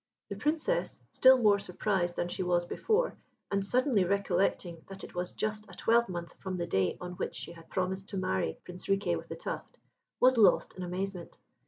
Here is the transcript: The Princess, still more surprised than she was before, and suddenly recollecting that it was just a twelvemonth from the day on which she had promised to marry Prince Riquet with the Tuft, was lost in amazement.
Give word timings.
The 0.29 0.35
Princess, 0.35 0.99
still 1.11 1.37
more 1.37 1.59
surprised 1.59 2.15
than 2.15 2.27
she 2.27 2.41
was 2.41 2.65
before, 2.65 3.15
and 3.51 3.63
suddenly 3.63 4.03
recollecting 4.03 4.83
that 4.87 5.03
it 5.03 5.13
was 5.13 5.31
just 5.31 5.65
a 5.69 5.75
twelvemonth 5.77 6.33
from 6.39 6.57
the 6.57 6.65
day 6.65 6.97
on 6.99 7.11
which 7.17 7.35
she 7.35 7.51
had 7.51 7.69
promised 7.69 8.07
to 8.09 8.17
marry 8.17 8.57
Prince 8.65 8.87
Riquet 8.89 9.15
with 9.15 9.27
the 9.27 9.35
Tuft, 9.35 9.77
was 10.19 10.37
lost 10.37 10.73
in 10.73 10.81
amazement. 10.81 11.37